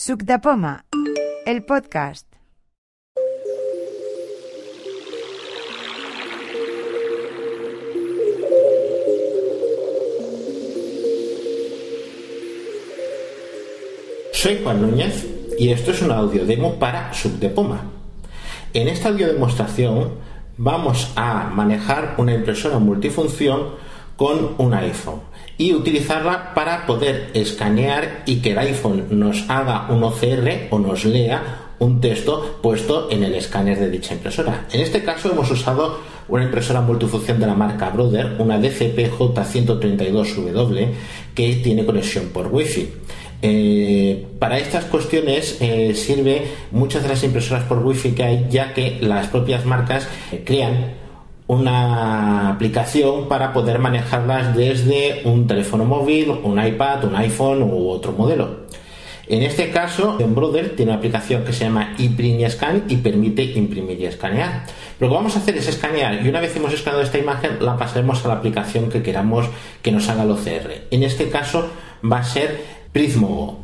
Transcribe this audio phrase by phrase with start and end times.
[0.00, 0.22] Suc
[1.44, 2.24] el podcast.
[14.32, 15.26] Soy Juan Núñez
[15.58, 17.82] y esto es un audio demo para Suc de Poma.
[18.74, 20.12] En esta audio demostración
[20.58, 23.70] vamos a manejar una impresora multifunción
[24.18, 25.20] con un iPhone
[25.56, 31.04] y utilizarla para poder escanear y que el iPhone nos haga un OCR o nos
[31.04, 34.66] lea un texto puesto en el escáner de dicha impresora.
[34.72, 40.88] En este caso hemos usado una impresora multifunción de la marca Brother, una DCP-J132W
[41.36, 42.88] que tiene conexión por Wi-Fi.
[43.40, 48.74] Eh, para estas cuestiones eh, sirve muchas de las impresoras por wifi que hay ya
[48.74, 51.06] que las propias marcas eh, crean
[51.48, 58.12] una aplicación para poder manejarlas desde un teléfono móvil, un iPad, un iPhone u otro
[58.12, 58.68] modelo.
[59.26, 64.00] En este caso, Brother tiene una aplicación que se llama ePrint Scan y permite imprimir
[64.00, 64.64] y escanear.
[65.00, 67.76] Lo que vamos a hacer es escanear y una vez hemos escaneado esta imagen la
[67.76, 69.46] pasaremos a la aplicación que queramos
[69.82, 70.86] que nos haga el OCR.
[70.90, 71.68] En este caso
[72.10, 73.60] va a ser Prismo.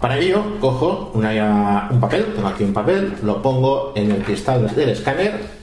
[0.00, 4.88] Para ello, cojo un papel, tengo aquí un papel, lo pongo en el cristal del
[4.88, 5.62] escáner.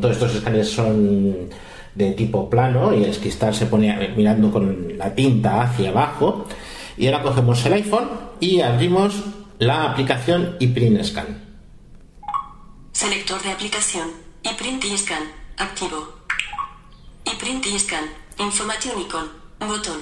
[0.00, 1.50] Todos estos escáneres son
[1.94, 6.46] de tipo plano y el cristal se pone mirando con la tinta hacia abajo.
[6.96, 8.08] Y ahora cogemos el iPhone
[8.40, 9.14] y abrimos
[9.58, 11.44] la aplicación ePrint Scan.
[12.92, 14.08] Selector de aplicación.
[14.42, 15.22] ePrint Scan.
[15.56, 16.08] Activo.
[17.24, 18.04] ePrint Scan.
[18.38, 19.28] Información icon.
[19.60, 20.00] Botón.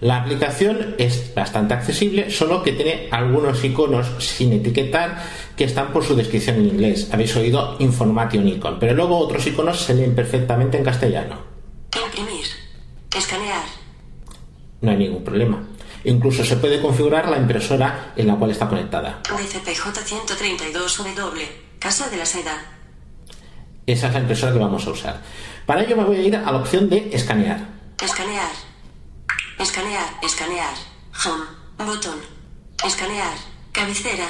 [0.00, 5.22] La aplicación es bastante accesible, solo que tiene algunos iconos sin etiquetar
[5.56, 7.10] que están por su descripción en inglés.
[7.12, 11.36] Habéis oído Information Icon, pero luego otros iconos se leen perfectamente en castellano.
[12.02, 12.46] Imprimir.
[13.14, 13.64] Escanear.
[14.80, 15.62] No hay ningún problema.
[16.04, 19.20] Incluso se puede configurar la impresora en la cual está conectada.
[19.24, 21.42] DCPJ132W,
[21.78, 22.56] Casa de la Seda.
[23.86, 25.20] Esa es la impresora que vamos a usar.
[25.66, 27.68] Para ello me voy a ir a la opción de escanear.
[28.02, 28.69] Escanear.
[29.60, 30.72] Escanear, escanear.
[31.22, 31.44] Home.
[31.84, 32.18] Botón.
[32.82, 33.34] Escanear.
[33.72, 34.26] Cabecera.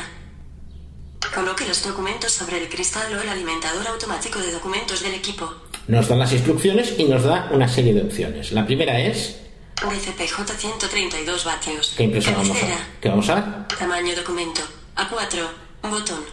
[1.33, 5.49] Coloque los documentos sobre el cristal o el alimentador automático de documentos del equipo.
[5.87, 8.51] Nos dan las instrucciones y nos da una serie de opciones.
[8.51, 9.39] La primera es...
[9.77, 11.95] DCPJ 132 vatios.
[11.97, 14.63] ¿Qué impresora vamos a, ¿Qué vamos a Tamaño documento.
[14.97, 15.89] A4.
[15.89, 16.25] Botón.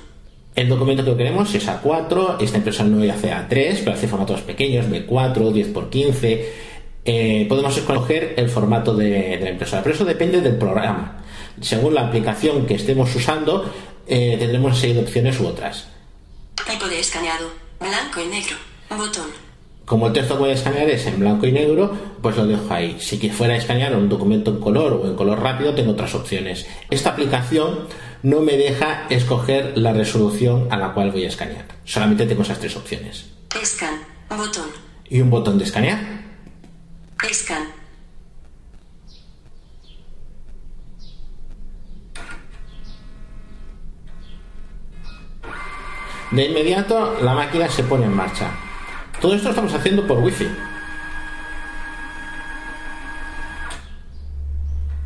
[0.55, 2.41] El documento que queremos es A4.
[2.41, 6.66] Esta impresora no hace A3, pero hace formatos pequeños, B4, 10x15
[7.09, 11.23] eh, podemos escoger el formato de, la impresora, pero eso depende del programa.
[11.61, 13.71] Según la aplicación que estemos usando,
[14.05, 15.87] eh, tendremos una serie de opciones u otras.
[16.69, 18.57] Tipo de escaneado, blanco y negro,
[18.89, 19.27] botón.
[19.85, 22.73] Como el texto que voy a escanear es en blanco y negro, pues lo dejo
[22.73, 22.97] ahí.
[22.99, 26.67] Si fuera a escanear un documento en color o en color rápido, tengo otras opciones.
[26.89, 27.87] Esta aplicación
[28.21, 31.67] no me deja escoger la resolución a la cual voy a escanear.
[31.85, 33.27] Solamente tengo esas tres opciones.
[33.63, 34.65] Scan, botón.
[35.09, 36.16] Y un botón de escanear.
[37.33, 37.67] Scan.
[46.31, 48.51] De inmediato la máquina se pone en marcha.
[49.21, 50.47] Todo esto estamos haciendo por wifi.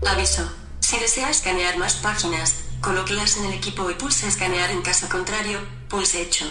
[0.05, 0.51] Aviso.
[0.79, 5.59] Si desea escanear más páginas, colóquelas en el equipo y pulse escanear en caso contrario,
[5.87, 6.45] pulse hecho.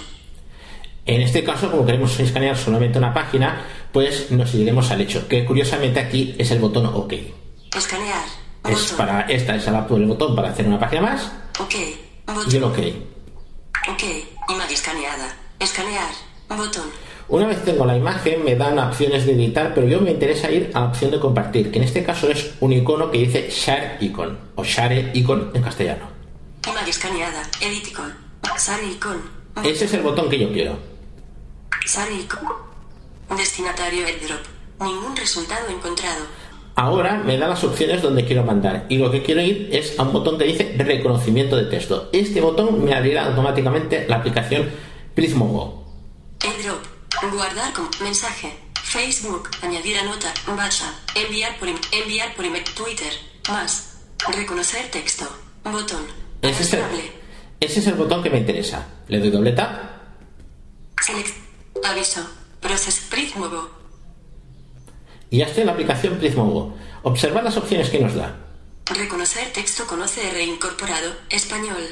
[1.05, 5.45] En este caso, como queremos escanear solamente una página, pues nos iremos al hecho, que
[5.45, 7.15] curiosamente aquí es el botón OK.
[7.77, 8.25] Escanear.
[8.69, 11.33] Es para, esta es el botón para hacer una página más.
[11.59, 11.75] OK.
[12.51, 12.79] Y el OK.
[13.91, 14.03] OK.
[14.49, 15.37] Imagen escaneada.
[15.59, 16.11] Escanear.
[16.49, 16.85] Botón.
[17.29, 20.73] Una vez tengo la imagen, me dan opciones de editar, pero yo me interesa ir
[20.75, 23.99] a la opción de compartir, que en este caso es un icono que dice Share
[24.01, 26.09] Icon o Share Icon en castellano.
[26.67, 27.43] Imagen escaneada.
[27.61, 28.13] Edit Icon.
[28.59, 29.23] Share Icon.
[29.63, 30.77] Ese es el botón que yo quiero.
[33.37, 34.41] Destinatario airdrop.
[34.81, 36.27] Ningún resultado encontrado.
[36.75, 40.03] Ahora me da las opciones donde quiero mandar y lo que quiero ir es a
[40.03, 42.09] un botón que dice reconocimiento de texto.
[42.13, 44.71] Este botón me abrirá automáticamente la aplicación
[45.15, 45.85] Prismo Go.
[46.41, 46.83] Airdrop.
[47.33, 48.55] Guardar con mensaje.
[48.83, 49.51] Facebook.
[49.63, 50.33] Añadir a nota.
[50.49, 50.95] WhatsApp.
[51.15, 52.65] Enviar por, enviar por email.
[52.65, 53.13] Twitter.
[53.49, 53.99] Más.
[54.33, 55.27] Reconocer texto.
[55.65, 56.07] Botón.
[56.41, 56.81] Ese es, el,
[57.61, 58.87] ese es el botón que me interesa.
[59.09, 59.83] Le doy doble tap.
[61.03, 61.37] Select.
[61.85, 62.40] Aviso.
[62.61, 63.71] Process Prismogo.
[65.31, 66.75] Y estoy en la aplicación Prismogo.
[67.03, 68.37] Observad las opciones que nos da.
[68.87, 71.13] Reconocer texto con OCR incorporado.
[71.31, 71.83] Español.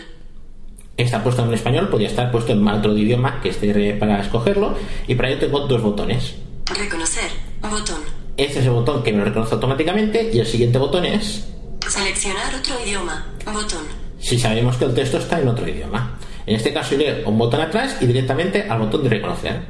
[0.97, 4.77] Está puesto en español, podría estar puesto en otro idioma que esté para escogerlo.
[5.07, 6.35] Y para ello tengo dos botones.
[6.67, 7.31] Reconocer.
[7.63, 8.03] Botón.
[8.37, 10.31] Este es el botón que me reconoce automáticamente.
[10.33, 11.47] Y el siguiente botón es.
[11.89, 13.27] Seleccionar otro idioma.
[13.47, 13.87] Botón.
[14.19, 16.19] si sabemos que el texto está en otro idioma.
[16.45, 19.11] En este caso iré un botón atrás y directamente al botón de.
[19.11, 19.63] Reconocer.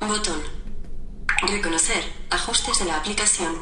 [0.00, 0.58] Botón.
[1.88, 2.12] Reconocer.
[2.30, 3.52] Ajustes de la aplicación.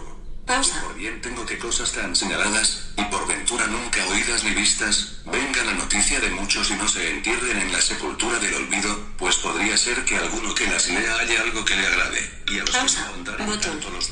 [0.46, 0.82] Pausa.
[0.82, 5.64] Por bien tengo que cosas tan señaladas, y por ventura nunca oídas ni vistas, venga
[5.64, 9.76] la noticia de muchos y no se entierren en la sepultura del olvido, pues podría
[9.76, 12.18] ser que alguno que las lea haya algo que le agrade.
[12.50, 13.06] Y a los que Pausa.
[13.08, 13.80] ahondaren Botón.
[13.94, 14.10] los...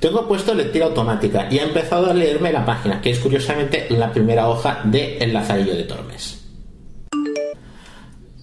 [0.00, 4.12] Tengo puesto lectura automática y ha empezado a leerme la página, que es curiosamente la
[4.12, 6.38] primera hoja de El Lazarillo de Tormes.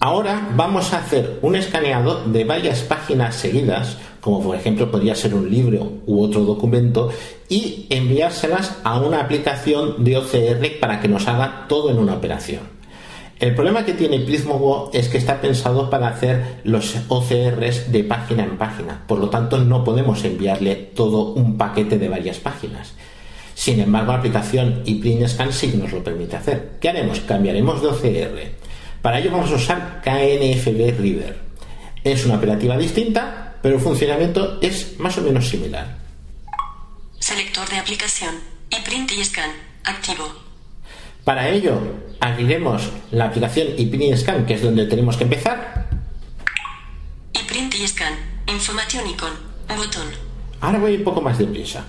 [0.02, 5.34] Ahora vamos a hacer un escaneado de varias páginas seguidas, como por ejemplo podría ser
[5.34, 7.10] un libro u otro documento,
[7.48, 12.80] y enviárselas a una aplicación de OCR para que nos haga todo en una operación.
[13.40, 18.44] El problema que tiene Prismo es que está pensado para hacer los OCRs de página
[18.44, 22.92] en página, por lo tanto no podemos enviarle todo un paquete de varias páginas.
[23.54, 26.72] Sin embargo, la aplicación ePrintScan sí que nos lo permite hacer.
[26.80, 27.20] ¿Qué haremos?
[27.20, 28.38] Cambiaremos de OCR.
[29.02, 31.36] Para ello vamos a usar KNFB Reader.
[32.04, 35.98] Es una operativa distinta, pero el funcionamiento es más o menos similar.
[37.18, 38.34] Selector de aplicación.
[38.70, 39.50] Y print y scan.
[39.84, 40.50] Activo.
[41.24, 41.80] Para ello,
[42.20, 45.88] abriremos la aplicación ePrintScan, que es donde tenemos que empezar,
[47.32, 48.14] Y print y scan.
[48.46, 49.32] Información icon.
[49.76, 50.08] Botón.
[50.60, 51.84] Ahora voy un poco más deprisa.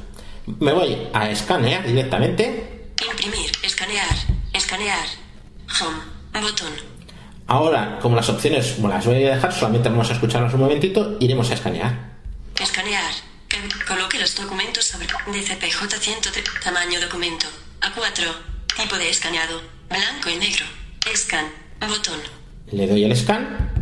[0.60, 2.92] Me voy a escanear directamente.
[3.10, 3.52] Imprimir.
[3.64, 4.16] Escanear.
[4.54, 5.06] Escanear.
[5.80, 6.42] Home.
[6.42, 6.91] Botón.
[7.48, 11.18] Ahora, como las opciones me las voy a dejar, solamente vamos a escucharlas un momentito,
[11.20, 12.12] iremos a escanear.
[12.60, 13.12] Escanear.
[13.88, 16.44] Coloque los documentos sobre DCPJ 103.
[16.64, 17.48] Tamaño documento.
[17.82, 18.24] A4.
[18.78, 19.62] Tipo de escaneado.
[19.90, 20.66] Blanco y negro.
[21.14, 21.46] Scan.
[21.82, 22.22] Botón.
[22.72, 23.74] Le doy el scan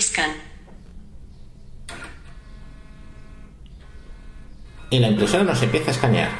[0.00, 0.52] Scan.
[4.92, 6.30] y la impresora nos empieza a escanear.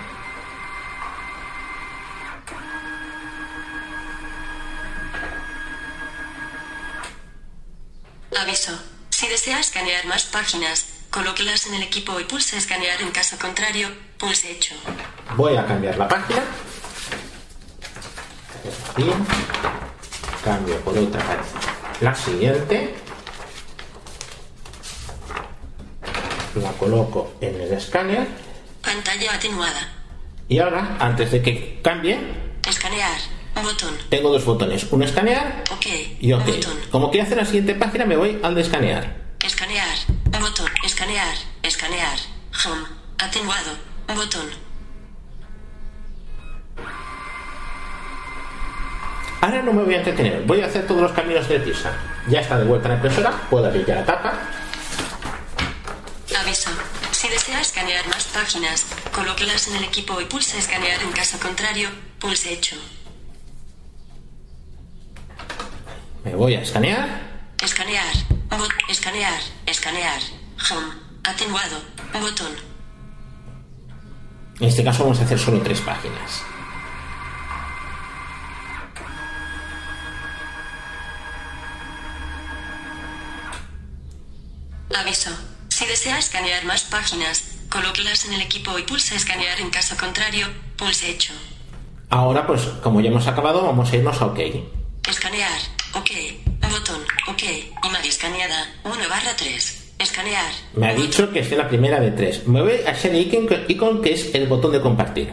[8.39, 8.79] Aviso.
[9.09, 13.89] Si desea escanear más páginas, colóquelas en el equipo y pulse escanear en caso contrario,
[14.17, 14.77] pulse hecho.
[15.37, 16.45] Voy a cambiar la página.
[18.97, 21.21] Y cambio por otra.
[22.01, 22.95] La siguiente.
[26.55, 28.29] La coloco en el escáner.
[28.81, 29.93] Pantalla atenuada.
[30.49, 32.17] Y ahora, antes de que cambie,
[32.69, 33.19] Escanear.
[33.61, 33.99] Botón.
[34.09, 34.87] tengo dos botones.
[34.93, 35.87] Un escanear OK.
[36.21, 36.47] y OK.
[36.47, 36.79] Botón.
[36.93, 38.61] Como quiero hacer la siguiente página, me voy al de.
[38.61, 39.22] Escanear.
[41.13, 41.37] Escanear.
[41.63, 42.19] Escanear.
[42.65, 42.87] Home.
[43.19, 43.77] Atenuado.
[44.15, 44.51] Botón.
[49.43, 51.93] Ahora no me voy a entretener, voy a hacer todos los caminos de prisa.
[52.29, 54.33] Ya está de vuelta la impresora, puedo abrir ya la tapa.
[56.41, 56.71] Aviso.
[57.11, 61.91] Si desea escanear más páginas, colóquelas en el equipo y pulse escanear en caso contrario,
[62.21, 62.77] pulse hecho.
[66.25, 67.07] Me voy a escanear.
[67.63, 68.15] Escanear.
[68.49, 68.71] Bot.
[68.89, 69.41] Escanear.
[69.67, 70.23] Escanear.
[70.71, 71.02] Home.
[71.25, 71.81] Atenuado.
[72.13, 72.53] Botón.
[74.61, 76.43] En este caso vamos a hacer solo tres páginas.
[84.95, 85.31] Aviso.
[85.69, 90.47] Si desea escanear más páginas, colóquelas en el equipo y pulse escanear en caso contrario,
[90.77, 91.33] pulse hecho.
[92.11, 94.39] Ahora, pues como ya hemos acabado, vamos a irnos a OK.
[95.09, 95.61] Escanear.
[95.95, 96.11] OK.
[96.71, 97.03] Botón.
[97.29, 97.43] OK.
[97.85, 98.67] Imagen escaneada.
[98.85, 99.82] 1 barra 3.
[100.03, 100.53] Escanear.
[100.75, 102.47] Me ha dicho que es la primera de tres.
[102.47, 105.33] Me voy a Share Icon, icon, que es el botón de compartir.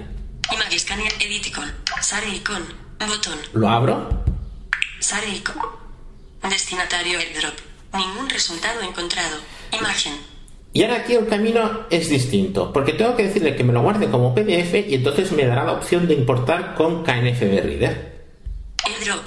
[0.52, 1.14] Imagen escanear.
[1.20, 1.72] Edit icon.
[2.02, 2.64] Sare icon.
[3.08, 3.40] Botón.
[3.54, 4.24] Lo abro.
[5.00, 5.56] Sare icon.
[6.50, 7.54] Destinatario airdrop.
[7.94, 9.38] Ningún resultado encontrado.
[9.72, 10.14] Imagen.
[10.72, 14.10] Y ahora aquí el camino es distinto, porque tengo que decirle que me lo guarde
[14.10, 18.26] como PDF y entonces me dará la opción de importar con KNFB Reader.
[18.86, 19.26] Airdrop.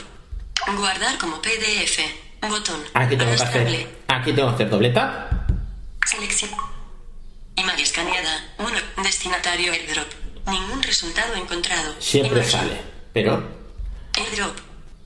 [0.78, 2.21] Guardar como PDF.
[2.48, 2.80] Botón.
[2.94, 3.76] Aquí tengo que Arrastrable.
[3.76, 5.32] hacer, aquí tengo que hacer doble tap
[6.06, 6.50] Selección.
[7.56, 8.44] Imagen escaneada.
[8.58, 8.68] 1.
[9.04, 10.06] Destinatario airdrop.
[10.48, 11.94] Ningún resultado encontrado.
[12.00, 12.50] Siempre Imagen.
[12.60, 12.80] sale,
[13.12, 13.42] pero
[14.18, 14.56] Airdrop.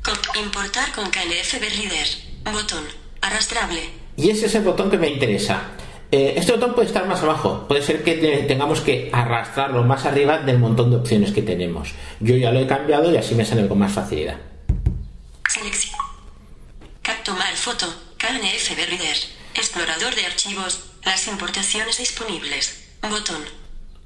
[0.02, 2.08] Con- importar con KNFB Reader.
[2.52, 2.84] Botón.
[3.20, 3.90] Arrastrable.
[4.16, 5.62] Y ese es el botón que me interesa.
[6.10, 7.66] Eh, este botón puede estar más abajo.
[7.68, 11.90] Puede ser que te- tengamos que arrastrarlo más arriba del montón de opciones que tenemos.
[12.20, 14.38] Yo ya lo he cambiado y así me sale con más facilidad.
[15.48, 15.94] Selección.
[17.02, 17.92] Cap tomar foto.
[18.18, 19.16] KNFB Reader.
[19.56, 20.84] Explorador de archivos.
[21.04, 22.86] Las importaciones disponibles.
[23.02, 23.42] Botón.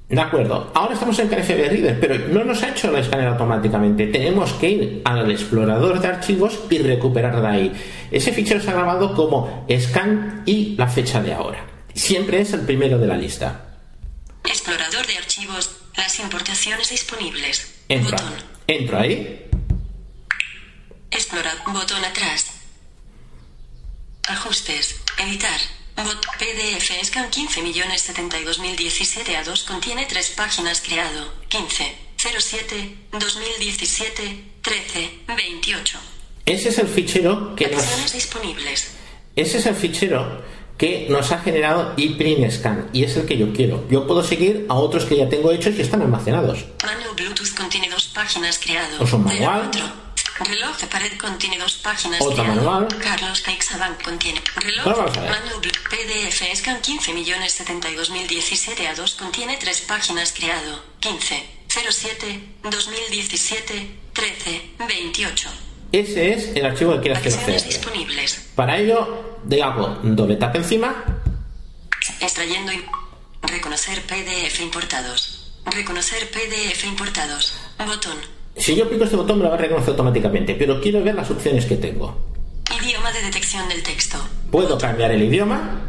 [0.09, 4.07] De acuerdo, ahora estamos en KNFB Reader, pero no nos ha hecho el escáner automáticamente.
[4.07, 7.71] Tenemos que ir al explorador de archivos y recuperar de ahí.
[8.09, 11.63] Ese fichero se ha grabado como scan y la fecha de ahora.
[11.93, 13.77] Siempre es el primero de la lista.
[14.43, 15.69] Explorador de archivos.
[15.95, 17.75] Las importaciones disponibles.
[17.87, 18.17] Entra.
[18.17, 18.33] Botón.
[18.65, 19.45] Entro ahí.
[21.11, 21.57] Explorar.
[21.67, 22.50] Botón atrás.
[24.27, 24.95] Ajustes.
[25.17, 25.59] Editar.
[25.97, 31.31] Bot PDF Scan 15.072.017 a 2 contiene tres páginas creado.
[31.49, 31.95] 15.
[32.17, 32.95] 07.
[33.11, 34.43] 2017.
[34.61, 35.11] 13.
[35.27, 35.99] 28.
[36.45, 38.91] Ese es el fichero que nos, Acciones disponibles.
[39.35, 40.41] ese es el fichero
[40.77, 43.85] que nos ha generado iPrintScan y es el que yo quiero.
[43.89, 46.65] Yo puedo seguir a otros que ya tengo hechos y están almacenados.
[46.83, 49.03] Manual Bluetooth contiene dos páginas creado.
[49.03, 49.69] O son manual.
[49.71, 50.10] 04.
[50.43, 52.87] Reloj de pared contiene dos páginas Otro manual.
[53.01, 54.41] Carlos CaixaBank contiene.
[54.55, 54.85] Reloj.
[54.85, 55.29] Vamos a ver.
[55.31, 60.83] Manual Blu- PDF Scan 15.072.017 a 2 contiene tres páginas creado.
[60.99, 61.45] 15.
[61.67, 62.39] 07.
[62.63, 63.97] 2017.
[64.13, 64.61] 13.
[64.87, 65.49] 28.
[65.91, 67.67] Ese es el archivo que Acciones CR.
[67.67, 68.47] disponibles.
[68.55, 71.03] Para ello, le hago doble tap encima
[72.19, 72.83] Extrayendo y...
[73.43, 75.51] Reconocer PDF importados.
[75.65, 77.53] Reconocer PDF importados.
[77.85, 78.17] Botón.
[78.57, 81.29] Si yo pico este botón me lo va a reconocer automáticamente, pero quiero ver las
[81.31, 82.17] opciones que tengo.
[82.83, 84.17] Idioma de detección del texto.
[84.51, 85.81] Puedo cambiar el idioma.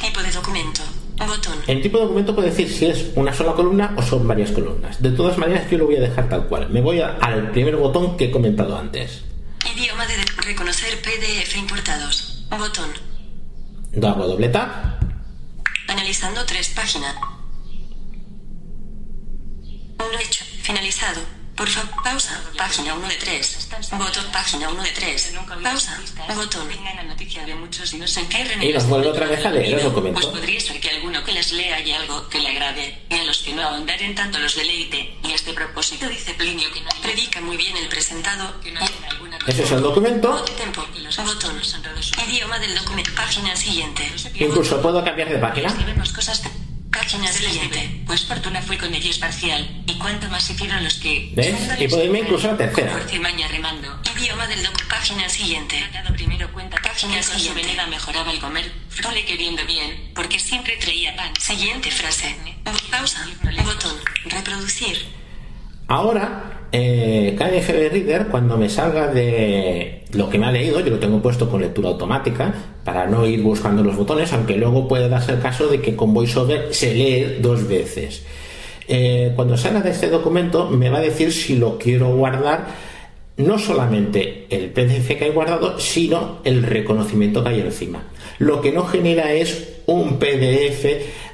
[0.00, 0.82] Tipo de documento.
[1.18, 1.54] Botón.
[1.66, 5.00] En tipo de documento puedo decir si es una sola columna o son varias columnas.
[5.02, 6.68] De todas maneras yo lo voy a dejar tal cual.
[6.70, 9.22] Me voy a- al primer botón que he comentado antes.
[9.74, 12.44] Idioma de de- reconocer PDF importados.
[12.50, 12.90] Botón.
[14.02, 15.02] Hago doble tap.
[15.88, 17.14] Analizando tres páginas.
[19.98, 20.44] Uno hecho.
[20.62, 21.20] Finalizado.
[21.56, 22.40] Por favor, pausa.
[22.56, 23.68] Página 1 de 3.
[23.92, 24.24] Botón.
[24.32, 25.32] Página 1 de 3.
[25.62, 25.98] Pausa.
[26.34, 26.68] Botón.
[26.68, 30.30] Tengan la noticia de muchos y las vuelve otra vez a leer el Pues documento.
[30.32, 33.38] podría ser que alguno que las lea haya algo que le agrade, y a los
[33.38, 35.16] que no ahondaren tanto los deleite.
[35.24, 38.60] Y a este propósito dice Plinio que no Predica muy bien el presentado.
[38.60, 40.44] que no hay alguna Ese es el documento.
[40.58, 40.84] Tempo.
[41.24, 41.60] Botón.
[42.28, 43.10] Idioma del documento.
[43.14, 44.12] Página siguiente.
[44.34, 45.68] Incluso puedo cambiar de página.
[45.68, 46.42] Escribimos cosas
[47.20, 47.26] de...
[47.26, 48.02] Página Se les siguiente.
[48.06, 51.30] pues fortuna fue con ellos parcial, y cuanto más hicieron los que...
[51.34, 51.54] ¿Ves?
[51.78, 52.92] Y irme incluso la tercera.
[52.92, 54.00] Con fuerza y maña remando.
[54.16, 54.86] Idioma del documento.
[54.88, 55.84] Página siguiente.
[55.92, 57.62] Tratado primero cuenta Página siguiente.
[57.62, 61.32] veneda mejoraba el comer, frole queriendo bien, porque siempre traía pan.
[61.38, 62.36] Siguiente frase.
[62.90, 63.26] Pausa.
[63.64, 63.96] Botón.
[64.24, 65.25] Reproducir.
[65.88, 71.22] Ahora, eh, Reader, cuando me salga de lo que me ha leído, yo lo tengo
[71.22, 72.52] puesto con lectura automática
[72.84, 76.12] para no ir buscando los botones, aunque luego puede darse el caso de que con
[76.12, 78.24] VoiceOver se lee dos veces.
[78.88, 82.66] Eh, cuando salga de este documento, me va a decir si lo quiero guardar
[83.36, 88.04] no solamente el PDF que hay guardado, sino el reconocimiento que hay encima.
[88.38, 90.86] Lo que no genera es un PDF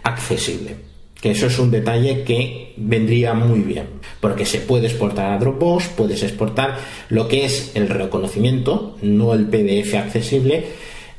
[0.02, 0.91] accesible.
[1.22, 3.88] Que eso es un detalle que vendría muy bien,
[4.20, 9.46] porque se puede exportar a Dropbox, puedes exportar lo que es el reconocimiento, no el
[9.46, 10.66] PDF accesible,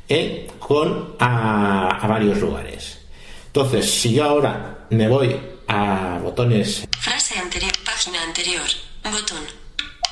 [0.08, 2.98] eh, con a, varios lugares.
[3.46, 5.34] Entonces, si yo ahora me voy
[5.68, 6.86] a botones.
[7.00, 8.66] Frase anterior, página anterior,
[9.04, 9.40] botón,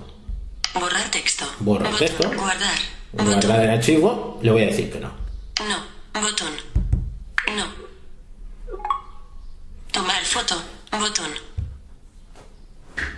[0.74, 1.46] Borrar texto.
[1.60, 2.30] Borrar texto.
[2.36, 2.78] Guardar.
[3.14, 4.40] Guardar el archivo.
[4.42, 5.10] Le voy a decir que no.
[5.68, 6.22] No.
[6.22, 6.54] Botón.
[7.56, 7.66] No.
[9.92, 10.62] Tomar foto.
[10.92, 11.32] Botón.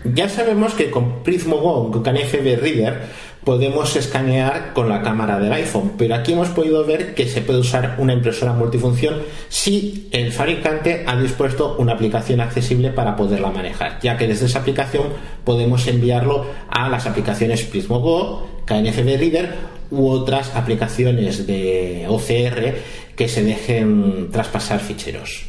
[0.04, 3.12] Ya sabemos que con Prismo Go, con FB Reader,
[3.48, 7.60] podemos escanear con la cámara del iPhone, pero aquí hemos podido ver que se puede
[7.60, 14.00] usar una impresora multifunción si el fabricante ha dispuesto una aplicación accesible para poderla manejar,
[14.02, 15.06] ya que desde esa aplicación
[15.46, 19.56] podemos enviarlo a las aplicaciones Prismo Go, KNFB Reader
[19.92, 22.76] u otras aplicaciones de OCR
[23.16, 25.46] que se dejen traspasar ficheros.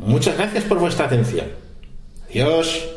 [0.00, 1.46] Muchas gracias por vuestra atención.
[2.28, 2.93] Adiós.